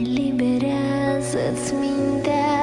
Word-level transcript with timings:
Eliberează-ți 0.00 1.74
mintea. 1.74 2.55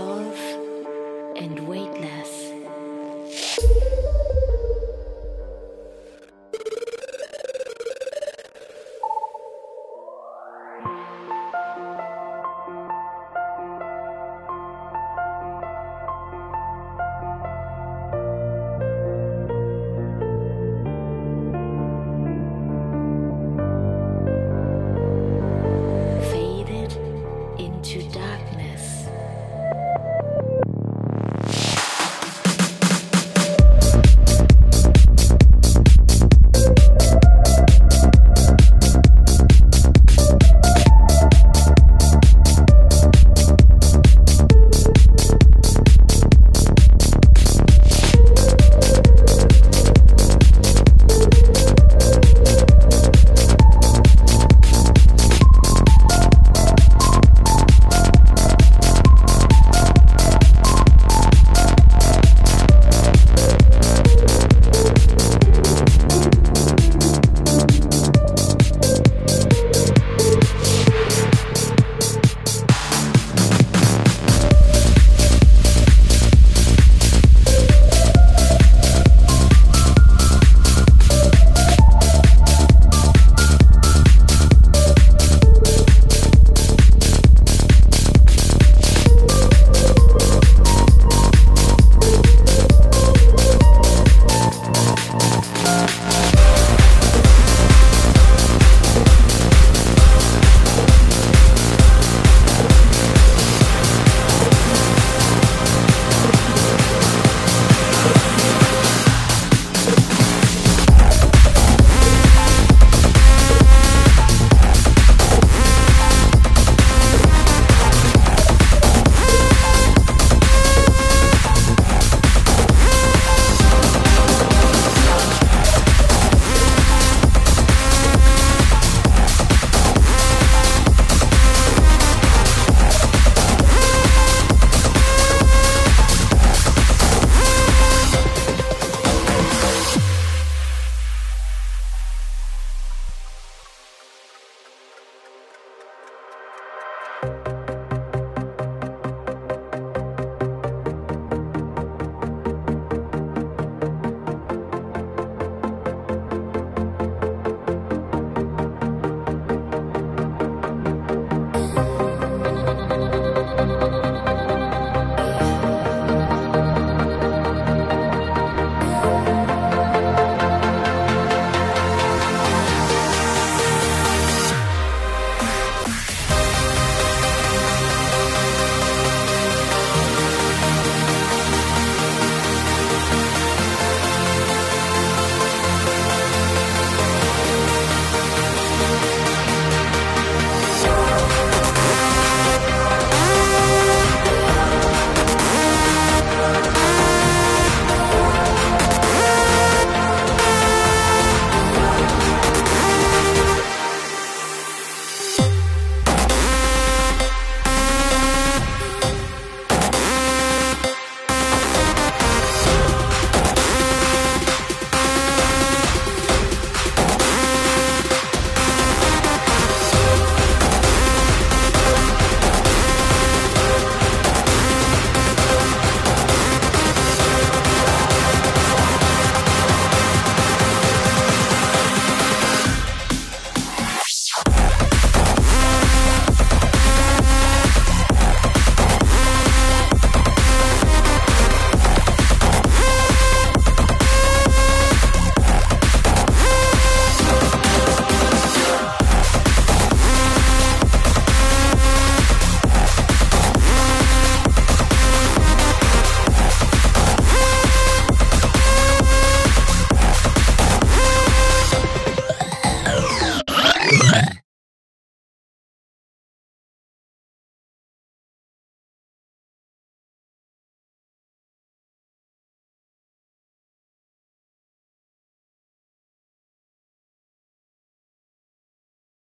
Dissolve 0.00 1.36
and 1.36 1.68
weightless. 1.68 2.52